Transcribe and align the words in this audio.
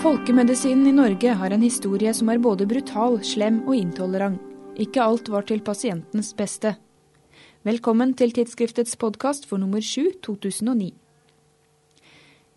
Folkemedisinen 0.00 0.86
i 0.86 0.92
Norge 0.92 1.32
har 1.36 1.50
en 1.52 1.60
historie 1.60 2.12
som 2.16 2.30
er 2.32 2.38
både 2.40 2.64
brutal, 2.64 3.18
slem 3.20 3.58
og 3.68 3.74
intolerant. 3.76 4.40
Ikke 4.80 5.02
alt 5.04 5.26
var 5.28 5.44
til 5.44 5.60
pasientens 5.60 6.30
beste. 6.38 6.70
Velkommen 7.68 8.14
til 8.16 8.32
tidsskriftets 8.32 8.96
podkast 8.96 9.44
for 9.50 9.60
nummer 9.60 9.84
7 9.84 10.22
2009. 10.24 10.94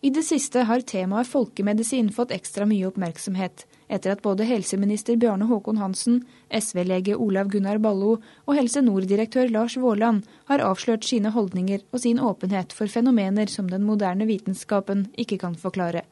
I 0.08 0.14
det 0.16 0.24
siste 0.24 0.64
har 0.70 0.86
temaet 0.88 1.28
folkemedisin 1.28 2.14
fått 2.16 2.32
ekstra 2.32 2.64
mye 2.70 2.88
oppmerksomhet, 2.88 3.66
etter 3.92 4.16
at 4.16 4.24
både 4.24 4.48
helseminister 4.48 5.20
Bjarne 5.20 5.50
Håkon 5.52 5.84
Hansen, 5.84 6.24
SV-lege 6.48 7.20
Olav 7.20 7.52
Gunnar 7.52 7.84
Ballo 7.84 8.22
og 8.22 8.56
Helse 8.56 8.86
Nord-direktør 8.88 9.52
Lars 9.52 9.76
Våland 9.76 10.24
har 10.48 10.64
avslørt 10.64 11.04
sine 11.04 11.36
holdninger 11.36 11.84
og 11.92 12.06
sin 12.08 12.24
åpenhet 12.24 12.72
for 12.72 12.88
fenomener 12.88 13.52
som 13.52 13.68
den 13.68 13.84
moderne 13.84 14.32
vitenskapen 14.32 15.10
ikke 15.20 15.44
kan 15.44 15.60
forklare. 15.60 16.08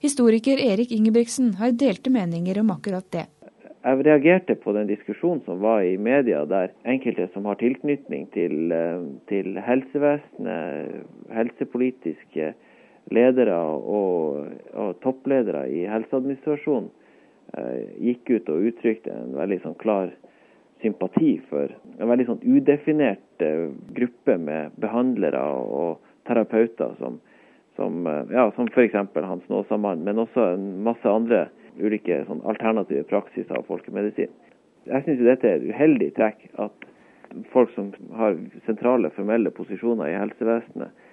Historiker 0.00 0.58
Erik 0.62 0.92
Ingebrigtsen 0.92 1.54
har 1.58 1.72
delte 1.74 2.10
meninger 2.10 2.60
om 2.60 2.70
akkurat 2.70 3.06
det. 3.10 3.24
Jeg 3.82 4.04
reagerte 4.06 4.54
på 4.54 4.70
den 4.76 4.86
diskusjonen 4.86 5.40
som 5.42 5.58
var 5.58 5.82
i 5.82 5.96
media, 5.98 6.44
der 6.46 6.70
enkelte 6.86 7.26
som 7.32 7.48
har 7.50 7.58
tilknytning 7.58 8.28
til, 8.30 8.70
eh, 8.70 9.02
til 9.26 9.58
helsevesenet, 9.58 11.02
helsepolitiske 11.34 12.52
ledere 13.10 13.58
og, 13.58 14.46
og 14.74 15.00
toppledere 15.02 15.64
i 15.66 15.82
helseadministrasjonen, 15.90 16.90
eh, 17.58 17.82
gikk 17.98 18.30
ut 18.36 18.54
og 18.54 18.70
uttrykte 18.70 19.10
en 19.10 19.34
veldig 19.34 19.62
sånn 19.64 19.78
klar 19.82 20.12
sympati 20.82 21.40
for 21.50 21.74
en 21.98 22.10
veldig 22.12 22.28
sånn 22.28 22.44
udefinert 22.46 23.42
eh, 23.42 23.66
gruppe 23.98 24.38
med 24.38 24.78
behandlere 24.78 25.42
og 25.58 25.98
terapeuter 26.28 26.94
som 27.02 27.18
som, 27.78 28.06
eh, 28.06 28.34
ja, 28.34 28.50
som 28.56 28.66
f.eks. 28.66 28.96
Hans 29.14 29.48
Nåsamann, 29.48 30.04
men 30.04 30.18
også 30.18 30.52
en 30.54 30.68
masse 30.82 31.08
andre 31.08 31.46
ulike 31.78 32.24
sånn, 32.26 32.42
alternative 32.50 33.06
praksiser 33.06 33.54
av 33.54 33.68
folkemedisin. 33.70 34.32
Jeg 34.88 35.04
syns 35.04 35.22
dette 35.22 35.46
er 35.46 35.60
et 35.60 35.68
uheldig 35.70 36.08
trekk 36.16 36.48
at 36.58 36.88
folk 37.52 37.70
som 37.76 37.92
har 38.18 38.38
sentrale 38.66 39.12
formelle 39.14 39.52
posisjoner 39.54 40.10
i 40.10 40.16
helsevesenet, 40.18 41.04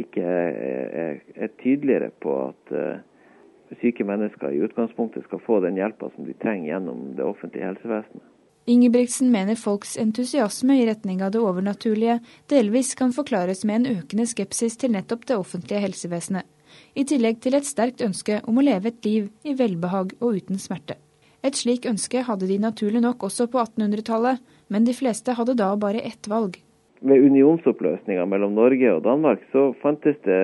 ikke 0.00 0.24
er, 0.24 1.20
er 1.36 1.52
tydeligere 1.62 2.10
på 2.20 2.34
at 2.50 2.72
uh, 2.76 3.76
syke 3.80 4.04
mennesker 4.04 4.52
i 4.52 4.60
utgangspunktet 4.66 5.24
skal 5.24 5.40
få 5.46 5.60
den 5.64 5.78
hjelpa 5.80 6.10
som 6.12 6.26
de 6.26 6.34
trenger 6.42 6.74
gjennom 6.74 7.14
det 7.16 7.24
offentlige 7.24 7.70
helsevesenet. 7.70 8.26
Ingebrigtsen 8.68 9.30
mener 9.32 9.56
folks 9.56 9.94
entusiasme 9.96 10.74
i 10.76 10.82
retning 10.84 11.22
av 11.24 11.30
det 11.32 11.40
overnaturlige 11.40 12.18
delvis 12.52 12.90
kan 12.98 13.14
forklares 13.16 13.62
med 13.64 13.78
en 13.78 13.94
økende 13.94 14.26
skepsis 14.28 14.74
til 14.76 14.92
nettopp 14.92 15.22
det 15.30 15.38
offentlige 15.40 15.80
helsevesenet, 15.86 16.44
i 16.92 17.06
tillegg 17.08 17.38
til 17.40 17.56
et 17.56 17.64
sterkt 17.64 18.04
ønske 18.04 18.42
om 18.44 18.60
å 18.60 18.64
leve 18.66 18.90
et 18.90 19.08
liv 19.08 19.30
i 19.48 19.54
velbehag 19.56 20.12
og 20.18 20.36
uten 20.36 20.60
smerte. 20.60 20.98
Et 21.40 21.56
slik 21.56 21.88
ønske 21.88 22.26
hadde 22.26 22.50
de 22.50 22.58
naturlig 22.60 23.00
nok 23.06 23.24
også 23.30 23.46
på 23.48 23.62
1800-tallet, 23.62 24.44
men 24.68 24.84
de 24.84 24.96
fleste 25.00 25.38
hadde 25.38 25.56
da 25.56 25.70
bare 25.80 26.04
ett 26.04 26.28
valg. 26.28 26.60
Ved 27.00 27.24
unionsoppløsninga 27.24 28.28
mellom 28.28 28.52
Norge 28.52 28.92
og 28.98 29.00
Danmark 29.08 29.48
så 29.54 29.70
fantes 29.80 30.20
det 30.28 30.42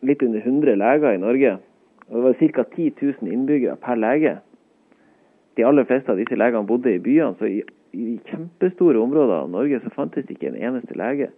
litt 0.00 0.24
under 0.24 0.40
100 0.40 0.80
leger 0.80 1.12
i 1.12 1.20
Norge. 1.28 1.54
Og 2.08 2.16
det 2.16 2.26
var 2.30 2.40
ca. 2.40 2.68
10 2.72 2.90
000 3.20 3.36
innbyggere 3.36 3.76
per 3.84 4.00
lege 4.00 4.38
de 5.56 5.64
aller 5.64 5.86
fleste 5.88 6.12
av 6.12 6.20
disse 6.20 6.36
legene 6.36 6.66
bodde 6.68 6.92
i 6.94 7.02
byene, 7.02 7.36
så 7.38 7.48
i, 7.48 7.62
i 7.94 8.18
kjempestore 8.30 9.00
områder 9.00 9.44
av 9.44 9.50
Norge 9.50 9.80
så 9.84 9.92
fantes 9.94 10.30
ikke 10.30 10.50
en 10.50 10.60
eneste 10.60 10.96
lege. 10.98 11.30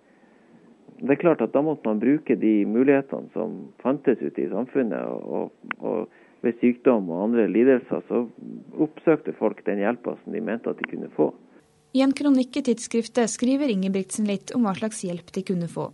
Det 0.97 1.12
er 1.12 1.20
klart 1.20 1.42
at 1.45 1.53
Da 1.53 1.61
måtte 1.61 1.84
man 1.84 2.00
bruke 2.00 2.39
de 2.41 2.64
mulighetene 2.64 3.28
som 3.34 3.59
fantes 3.83 4.22
ute 4.22 4.47
i 4.47 4.48
samfunnet. 4.48 5.05
og, 5.05 5.53
og 5.81 6.09
ved 6.47 6.56
sykdom 6.61 7.10
og 7.10 7.25
andre 7.28 7.47
lidelser 7.50 8.03
så 8.09 8.22
oppsøkte 8.84 9.34
folk 9.38 9.62
den 9.66 9.81
hjelpa 9.82 10.16
som 10.21 10.34
de 10.34 10.43
mente 10.44 10.71
at 10.71 10.81
de 10.81 10.88
kunne 10.91 11.10
få. 11.16 11.32
I 11.97 12.03
en 12.05 12.12
kronikk 12.16 12.59
i 12.60 12.65
tidsskriftet 12.66 13.32
skriver 13.32 13.72
Ingebrigtsen 13.72 14.28
litt 14.28 14.53
om 14.56 14.66
hva 14.66 14.75
slags 14.76 15.03
hjelp 15.06 15.32
de 15.32 15.44
kunne 15.47 15.69
få. 15.72 15.91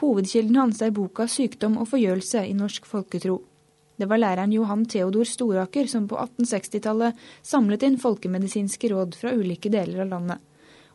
Hovedkilden 0.00 0.58
hans 0.58 0.82
er 0.82 0.92
boka 0.92 1.24
'Sykdom 1.24 1.78
og 1.80 1.88
forgjørelse 1.92 2.42
i 2.44 2.56
norsk 2.56 2.84
folketro'. 2.84 3.38
Det 3.96 4.06
var 4.06 4.20
læreren 4.20 4.52
Johan 4.52 4.84
Theodor 4.84 5.24
Storaker 5.24 5.86
som 5.88 6.08
på 6.08 6.18
1860-tallet 6.20 7.16
samlet 7.42 7.86
inn 7.86 7.96
folkemedisinske 8.00 8.90
råd 8.92 9.16
fra 9.16 9.32
ulike 9.32 9.72
deler 9.72 10.04
av 10.04 10.10
landet. 10.10 10.42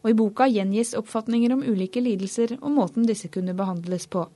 Og 0.02 0.12
i 0.12 0.18
boka 0.18 0.46
gjengis 0.50 0.94
oppfatninger 0.98 1.54
om 1.54 1.64
ulike 1.66 2.02
lidelser 2.02 2.56
og 2.60 2.76
måten 2.76 3.08
disse 3.10 3.30
kunne 3.34 3.58
behandles 3.58 4.06
på. 4.06 4.28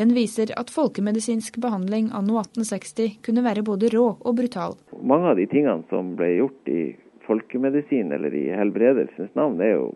Den 0.00 0.14
viser 0.16 0.52
at 0.56 0.72
folkemedisinsk 0.72 1.58
behandling 1.60 2.08
anno 2.16 2.38
1860 2.40 3.18
kunne 3.26 3.44
være 3.44 3.64
både 3.68 3.90
rå 3.92 4.06
og 4.16 4.36
brutal. 4.38 4.78
Mange 5.02 5.32
av 5.32 5.36
de 5.36 5.48
tingene 5.50 5.84
som 5.92 6.14
ble 6.16 6.30
gjort 6.38 6.72
i 6.72 6.84
folkemedisin 7.26 8.12
eller 8.16 8.34
i 8.34 8.46
helbredelsens 8.56 9.34
navn, 9.36 9.60
er 9.60 9.74
jo 9.76 9.90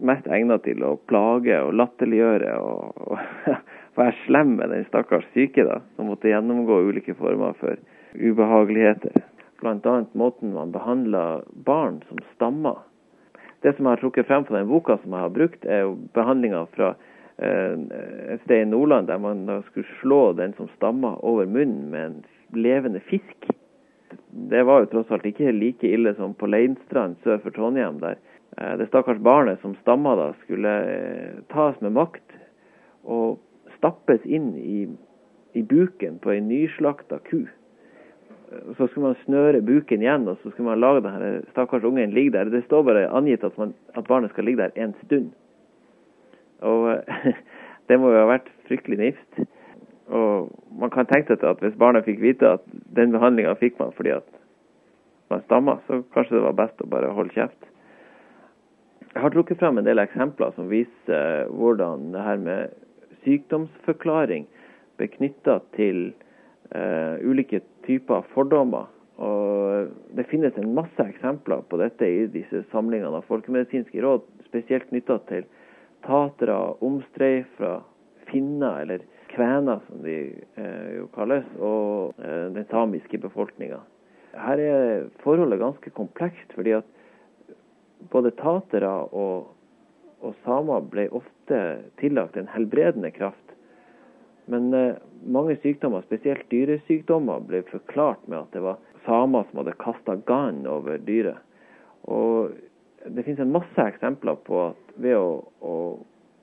mest 0.00 0.24
egnet 0.32 0.64
til 0.64 0.80
å 0.86 0.94
plage 1.10 1.58
og 1.60 1.74
latterliggjøre 1.76 2.54
og, 2.64 3.04
og 3.04 3.52
være 3.98 4.14
slem 4.24 4.54
med 4.58 4.70
den 4.72 4.84
stakkars 4.88 5.26
syke, 5.34 5.64
da, 5.66 5.80
som 5.96 6.10
måtte 6.10 6.30
gjennomgå 6.30 6.80
ulike 6.90 7.14
former 7.18 7.56
for 7.60 7.78
ubehageligheter. 8.14 9.22
Bl.a. 9.60 10.04
måten 10.12 10.54
man 10.54 10.72
behandla 10.72 11.42
barn 11.66 12.00
som 12.08 12.18
stammer. 12.34 12.78
Det 13.60 13.74
som 13.76 13.86
jeg 13.86 13.92
har 13.92 14.00
trukket 14.00 14.26
frem 14.26 14.44
på 14.48 14.56
den 14.56 14.68
boka 14.70 14.96
som 15.02 15.12
jeg 15.12 15.26
har 15.26 15.34
brukt, 15.36 15.64
er 15.68 15.82
jo 15.84 15.96
behandlinga 16.16 16.62
fra 16.76 16.94
eh, 17.36 17.74
et 18.34 18.44
sted 18.46 18.64
i 18.64 18.68
Nordland 18.70 19.10
der 19.10 19.20
man 19.20 19.44
da 19.48 19.58
skulle 19.68 19.98
slå 20.00 20.22
den 20.38 20.54
som 20.56 20.70
stamma 20.78 21.16
over 21.20 21.44
munnen 21.44 21.90
med 21.92 22.06
en 22.06 22.22
levende 22.56 23.02
fisk. 23.10 23.50
Det 24.50 24.64
var 24.64 24.80
jo 24.80 24.90
tross 24.94 25.12
alt 25.12 25.28
ikke 25.28 25.52
like 25.52 25.86
ille 25.86 26.14
som 26.16 26.32
på 26.34 26.48
Leinstrand 26.48 27.20
sør 27.24 27.42
for 27.44 27.52
Trondheim, 27.54 28.00
der 28.00 28.16
eh, 28.56 28.78
det 28.80 28.88
stakkars 28.88 29.20
barnet 29.20 29.60
som 29.60 29.76
stamma 29.82 30.16
da, 30.16 30.32
skulle 30.46 30.74
eh, 30.88 31.44
tas 31.52 31.76
med 31.84 31.98
makt 32.00 32.38
og 33.04 33.38
stappes 33.80 34.24
inn 34.28 34.52
i, 34.60 34.84
i 35.56 35.64
buken 35.64 36.20
på 36.22 36.34
ei 36.34 36.40
nyslakta 36.44 37.20
ku. 37.26 37.46
Så 38.76 38.86
skulle 38.86 39.10
man 39.10 39.18
snøre 39.24 39.62
buken 39.62 40.02
igjen, 40.02 40.26
og 40.28 40.40
så 40.40 40.50
skulle 40.50 40.72
man 40.72 40.82
lage 40.82 41.04
denne 41.06 41.30
stakkars 41.52 41.86
ungen 41.86 42.14
ligge 42.14 42.34
der. 42.34 42.50
Det 42.50 42.64
står 42.66 42.82
bare 42.86 43.06
angitt 43.14 43.46
at, 43.46 43.56
man, 43.58 43.74
at 43.94 44.08
barnet 44.08 44.32
skal 44.34 44.44
ligge 44.48 44.62
der 44.64 44.74
en 44.84 44.94
stund. 45.04 45.30
Og 46.66 47.04
det 47.88 47.98
må 48.00 48.10
jo 48.12 48.24
ha 48.24 48.28
vært 48.34 48.50
fryktelig 48.68 49.00
nifst. 49.00 49.40
Og 50.10 50.50
man 50.82 50.90
kan 50.90 51.06
tenke 51.06 51.36
seg 51.36 51.46
at 51.46 51.62
hvis 51.62 51.78
barnet 51.78 52.06
fikk 52.08 52.20
vite 52.22 52.56
at 52.58 52.66
den 52.98 53.14
behandlinga 53.14 53.54
fikk 53.60 53.78
man 53.78 53.94
fordi 53.94 54.16
at 54.18 54.26
man 55.30 55.44
stamma, 55.46 55.78
så 55.86 56.02
kanskje 56.14 56.40
det 56.40 56.46
var 56.48 56.58
best 56.58 56.82
å 56.82 56.90
bare 56.90 57.12
holde 57.14 57.34
kjeft. 57.36 57.68
Jeg 59.14 59.22
har 59.22 59.32
trukket 59.34 59.58
frem 59.58 59.78
en 59.78 59.86
del 59.86 60.02
eksempler 60.02 60.50
som 60.56 60.70
viser 60.70 61.46
hvordan 61.54 62.10
det 62.14 62.24
her 62.26 62.42
med 62.42 62.74
sykdomsforklaring 63.24 64.48
knytta 65.00 65.60
til 65.72 66.10
uh, 66.74 67.16
ulike 67.24 67.62
typer 67.86 68.26
fordommer. 68.34 68.90
Og 69.20 69.88
Det 70.16 70.26
finnes 70.28 70.56
en 70.56 70.74
masse 70.76 71.00
eksempler 71.00 71.62
på 71.68 71.78
dette 71.80 72.04
i 72.04 72.26
disse 72.32 72.64
samlingene 72.72 73.20
av 73.20 73.28
folkemedisinske 73.28 74.00
råd, 74.04 74.24
spesielt 74.48 74.88
knytta 74.88 75.18
til 75.28 75.46
tatere, 76.04 76.56
omstreifere, 76.84 77.80
finner, 78.30 78.80
eller 78.84 79.04
kvener 79.32 79.80
som 79.86 80.02
de 80.04 80.16
eh, 80.56 80.90
jo 80.96 81.06
kalles, 81.14 81.46
og 81.60 82.18
eh, 82.22 82.48
den 82.54 82.66
samiske 82.70 83.20
befolkninga. 83.20 83.80
Her 84.40 84.62
er 84.62 85.08
forholdet 85.24 85.60
ganske 85.60 85.92
komplekst, 85.96 86.54
fordi 86.54 86.76
at 86.78 86.86
både 88.12 88.32
tatere 88.38 88.92
og 89.12 89.50
og 90.20 90.36
samer 90.44 90.84
ble 90.92 91.06
ofte 91.16 91.60
tillagt 92.00 92.36
en 92.36 92.50
helbredende 92.52 93.10
kraft. 93.14 93.54
Men 94.50 94.72
eh, 94.74 94.98
mange 95.24 95.56
sykdommer, 95.62 96.04
spesielt 96.06 96.48
dyresykdommer, 96.52 97.44
ble 97.46 97.62
forklart 97.70 98.26
med 98.28 98.42
at 98.42 98.56
det 98.56 98.64
var 98.64 98.80
samer 99.06 99.46
som 99.48 99.62
hadde 99.62 99.78
kasta 99.80 100.16
gann 100.28 100.64
over 100.68 101.00
dyret. 101.06 101.40
Og 102.10 102.56
det 103.06 103.24
finnes 103.24 103.40
en 103.44 103.54
masse 103.54 103.86
eksempler 103.86 104.40
på 104.44 104.70
at 104.70 104.94
ved 105.00 105.16
å, 105.16 105.40
å 105.64 105.74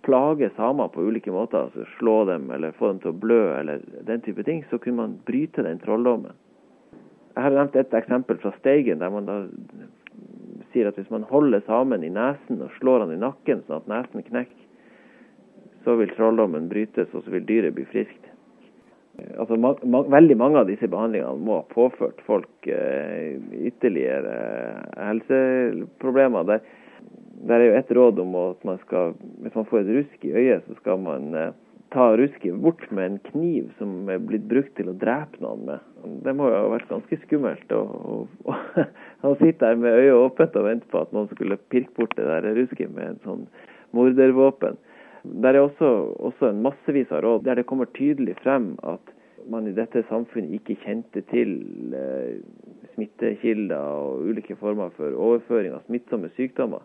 plage 0.07 0.49
samer 0.55 0.89
på 0.93 1.03
ulike 1.03 1.33
måter, 1.33 1.67
altså 1.67 1.85
slå 1.97 2.21
dem 2.29 2.49
eller 2.53 2.75
få 2.77 2.93
dem 2.93 3.01
til 3.03 3.11
å 3.11 3.21
blø 3.25 3.41
eller 3.57 3.83
den 4.07 4.23
type 4.25 4.45
ting, 4.47 4.63
så 4.69 4.79
kunne 4.81 5.01
man 5.03 5.17
bryte 5.27 5.65
den 5.65 5.81
trolldommen. 5.83 6.37
Jeg 7.35 7.43
har 7.43 7.53
nevnt 7.53 7.75
et 7.77 7.93
eksempel 7.93 8.39
fra 8.41 8.53
Steigen, 8.57 9.03
der 9.03 9.11
man 9.13 9.27
da 9.27 9.41
sier 10.73 10.89
at 10.89 10.97
hvis 10.99 11.11
man 11.13 11.25
holder 11.29 11.63
samen 11.67 12.03
i 12.03 12.13
nesen 12.13 12.63
og 12.63 12.73
slår 12.79 13.05
han 13.05 13.13
i 13.15 13.21
nakken 13.21 13.63
sånn 13.67 13.81
at 13.81 13.91
nesen 13.91 14.25
knekker, 14.27 14.63
så 15.87 15.95
vil 15.95 16.11
trolldommen 16.17 16.67
brytes, 16.67 17.13
og 17.15 17.23
så 17.23 17.31
vil 17.31 17.45
dyret 17.47 17.75
bli 17.77 17.85
friskt. 17.87 18.25
Altså, 19.39 19.55
man, 19.55 19.77
man, 19.87 20.09
veldig 20.13 20.35
mange 20.37 20.59
av 20.59 20.67
disse 20.69 20.89
behandlingene 20.91 21.41
må 21.41 21.61
ha 21.61 21.69
påført 21.71 22.19
folk 22.27 22.67
eh, 22.69 23.37
ytterligere 23.69 24.33
eh, 24.33 25.05
helseproblemer. 25.07 26.45
Der, 26.49 26.59
der, 27.47 27.55
er 27.55 27.65
jo 27.65 27.77
et 27.79 27.93
råd 27.97 28.21
om 28.21 28.35
at 28.43 28.67
man 28.67 28.77
skal, 28.83 29.15
hvis 29.41 29.55
man 29.57 29.65
får 29.71 29.81
et 29.81 29.93
rusk 29.95 30.27
i 30.27 30.35
øyet, 30.35 30.67
så 30.67 30.77
skal 30.81 31.01
man 31.01 31.31
eh, 31.33 31.55
ta 31.93 32.17
rusket 32.17 32.55
bort 32.63 32.83
med 32.91 33.05
en 33.05 33.19
kniv 33.31 33.69
som 33.77 34.09
er 34.11 34.19
blitt 34.23 34.47
brukt 34.49 34.73
til 34.75 34.89
å 34.91 34.95
drepe 34.99 35.39
noen 35.43 35.63
med. 35.69 35.85
Det 36.25 36.33
må 36.35 36.49
jo 36.49 36.57
ha 36.57 36.71
vært 36.73 36.89
ganske 36.91 37.19
skummelt 37.23 37.71
å, 37.75 37.81
å, 38.43 38.57
å 39.29 39.35
sitte 39.39 39.63
der 39.63 39.79
med 39.79 39.95
øyet 39.95 40.17
åpent 40.17 40.57
og 40.59 40.67
vente 40.67 40.89
på 40.91 41.01
at 41.01 41.13
noen 41.15 41.29
skulle 41.31 41.59
pirke 41.71 41.93
bort 41.97 42.15
det 42.19 42.27
der 42.27 42.49
rusket 42.57 42.91
med 42.93 43.13
en 43.13 43.21
sånn 43.23 43.45
mordervåpen. 43.95 44.79
Der 45.43 45.55
er 45.55 45.65
også, 45.65 45.91
også 46.29 46.51
en 46.51 46.63
massevis 46.65 47.11
av 47.11 47.23
råd 47.25 47.45
der 47.47 47.59
det 47.59 47.67
kommer 47.69 47.89
tydelig 47.97 48.37
frem 48.43 48.73
at 48.87 49.13
man 49.47 49.67
i 49.67 49.75
dette 49.75 50.03
samfunnet 50.09 50.57
ikke 50.59 50.75
kjente 50.83 51.23
til 51.31 51.53
eh, 51.95 52.39
smittekilder 52.95 54.01
og 54.03 54.27
ulike 54.27 54.57
former 54.59 54.91
for 54.97 55.15
overføring 55.15 55.75
av 55.77 55.85
smittsomme 55.87 56.31
sykdommer. 56.35 56.83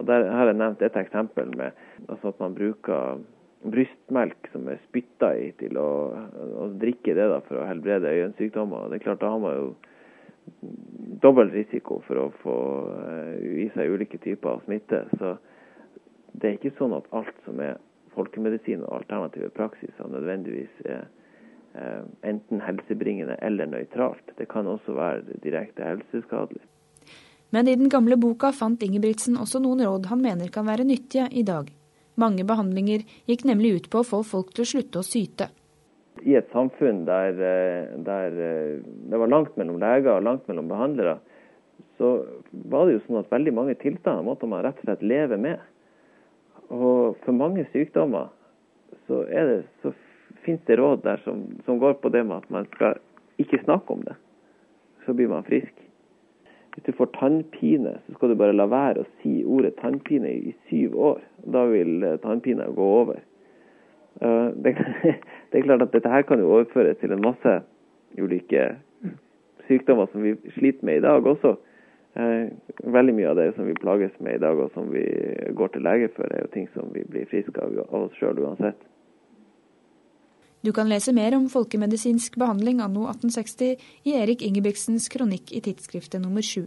Og 0.00 0.06
der 0.08 0.24
har 0.32 0.48
jeg 0.48 0.56
nevnt 0.56 0.82
et 0.86 0.96
eksempel 0.96 1.52
med 1.58 1.76
altså 2.08 2.32
at 2.32 2.40
man 2.40 2.56
bruker 2.56 3.20
brystmelk 3.62 4.48
som 4.52 4.68
er 4.72 4.80
spytta 4.88 5.34
i, 5.36 5.50
til 5.60 5.76
å, 5.78 5.90
å, 6.56 6.66
drikke 6.80 7.14
det 7.16 7.28
da, 7.32 7.40
for 7.44 7.60
å 7.60 7.68
helbrede 7.68 8.12
øyensykdommer. 8.12 8.88
Det 8.88 9.00
er 9.00 9.04
klart, 9.04 9.20
Da 9.20 9.32
har 9.34 9.42
man 9.42 9.56
jo 9.56 9.68
dobbel 11.20 11.52
risiko 11.52 12.00
for 12.06 12.22
å 12.22 12.26
få 12.40 12.56
uh, 12.88 13.36
i 13.36 13.68
seg 13.74 13.92
ulike 13.92 14.18
typer 14.24 14.56
av 14.56 14.64
smitte. 14.64 15.04
Så 15.20 15.36
det 16.32 16.48
er 16.48 16.58
ikke 16.58 16.76
sånn 16.78 16.96
at 16.96 17.08
alt 17.16 17.36
som 17.44 17.60
er 17.60 17.76
folkemedisin 18.14 18.82
og 18.86 19.02
alternative 19.02 19.52
praksiser 19.54 20.08
nødvendigvis 20.10 20.80
er 20.88 21.04
uh, 21.76 22.02
enten 22.26 22.64
helsebringende 22.64 23.36
eller 23.44 23.68
nøytralt. 23.70 24.34
Det 24.40 24.48
kan 24.50 24.70
også 24.70 24.96
være 24.96 25.40
direkte 25.44 25.84
helseskadelig. 25.84 26.64
Men 27.50 27.68
i 27.68 27.74
den 27.76 27.90
gamle 27.90 28.16
boka 28.16 28.52
fant 28.54 28.82
Ingebrigtsen 28.86 29.36
også 29.36 29.60
noen 29.60 29.82
råd 29.84 30.08
han 30.08 30.22
mener 30.22 30.52
kan 30.54 30.68
være 30.70 30.86
nyttige 30.86 31.26
i 31.34 31.42
dag. 31.46 31.68
Mange 32.20 32.44
behandlinger 32.44 33.06
gikk 33.30 33.46
nemlig 33.48 33.72
ut 33.76 33.90
på 33.92 34.02
å 34.02 34.06
få 34.06 34.20
folk 34.26 34.52
til 34.54 34.66
å 34.66 34.70
slutte 34.74 35.00
å 35.00 35.06
syte. 35.06 35.48
I 36.26 36.36
et 36.36 36.50
samfunn 36.52 37.04
der, 37.06 37.32
eh, 37.32 37.96
der, 38.04 38.36
eh, 38.46 38.80
det 39.10 39.18
var 39.18 39.30
langt 39.30 39.56
mellom 39.56 39.78
leger 39.80 40.18
og 40.18 40.26
langt 40.26 40.48
mellom 40.48 40.68
behandlere, 40.68 41.18
så 41.96 42.26
var 42.52 42.86
det 42.86 42.98
jo 42.98 43.04
sånn 43.06 43.20
at 43.20 43.30
veldig 43.32 43.54
mange 43.54 43.76
tilstander 43.80 44.26
måtte 44.26 44.48
man 44.48 44.64
rett 44.64 44.78
og 44.82 44.84
slett 44.88 45.02
leve 45.02 45.38
med. 45.40 45.60
Og 46.70 47.16
for 47.24 47.32
mange 47.32 47.64
sykdommer 47.72 48.28
så, 49.06 49.24
det, 49.26 49.64
så 49.82 49.92
finnes 50.44 50.64
det 50.66 50.78
råd 50.78 51.02
der 51.02 51.20
som, 51.24 51.44
som 51.64 51.78
går 51.78 51.98
på 52.02 52.12
det 52.12 52.24
med 52.26 52.42
at 52.42 52.50
man 52.50 52.68
skal 52.74 53.00
ikke 53.40 53.62
snakke 53.64 53.96
om 53.96 54.04
det. 54.06 54.16
Så 55.06 55.14
blir 55.16 55.30
man 55.32 55.46
frisk. 55.46 55.72
Hvis 56.74 56.84
du 56.86 56.92
får 56.92 57.10
tannpine, 57.18 57.96
så 58.06 58.14
skal 58.14 58.30
du 58.30 58.38
bare 58.38 58.54
la 58.54 58.68
være 58.70 59.02
å 59.02 59.08
si 59.22 59.40
ordet 59.42 59.74
tannpine 59.80 60.30
i 60.30 60.52
syv 60.68 60.94
år. 60.94 61.24
Da 61.54 61.64
vil 61.70 62.04
eh, 62.06 62.18
tannpina 62.22 62.68
gå 62.76 62.86
over. 63.00 63.18
Eh, 64.22 64.46
det, 64.62 64.76
er 65.52 65.66
klart 65.66 65.82
at 65.82 65.92
dette 65.96 66.12
her 66.12 66.22
kan 66.28 66.42
jo 66.42 66.52
overføres 66.52 67.00
til 67.00 67.16
en 67.16 67.24
masse 67.26 67.56
ulike 68.18 68.68
sykdommer 69.66 70.10
som 70.12 70.22
vi 70.22 70.36
sliter 70.58 70.86
med 70.86 71.00
i 71.00 71.04
dag 71.06 71.26
også. 71.26 71.56
Eh, 72.18 72.46
veldig 72.86 73.16
mye 73.18 73.32
av 73.32 73.38
det 73.38 73.50
som 73.56 73.66
vi 73.66 73.74
plages 73.78 74.14
med 74.22 74.38
i 74.38 74.42
dag 74.42 74.58
og 74.58 74.70
som 74.74 74.90
vi 74.94 75.04
går 75.54 75.74
til 75.74 75.86
lege 75.86 76.10
for, 76.14 76.30
er 76.30 76.46
jo 76.46 76.54
ting 76.54 76.70
som 76.74 76.90
vi 76.94 77.04
blir 77.06 77.28
friske 77.30 77.62
av 77.62 77.82
av 77.88 78.06
oss 78.06 78.16
sjøl 78.18 78.38
uansett. 78.46 78.78
Du 80.60 80.72
kan 80.72 80.88
lese 80.88 81.12
mer 81.16 81.32
om 81.36 81.46
folkemedisinsk 81.48 82.34
behandling 82.36 82.82
anno 82.84 83.06
1860 83.08 83.76
i 84.04 84.12
Erik 84.12 84.42
Ingebrigtsens 84.44 85.08
kronikk 85.08 85.52
i 85.56 85.60
tidsskriftet 85.64 86.20
nummer 86.20 86.44
sju. 86.44 86.66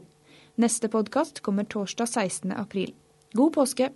Neste 0.58 0.90
podkast 0.90 1.44
kommer 1.46 1.68
torsdag 1.70 2.10
16. 2.10 2.56
april. 2.58 2.96
God 3.38 3.54
påske! 3.54 3.92